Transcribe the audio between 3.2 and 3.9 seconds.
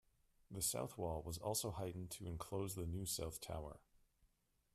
tower.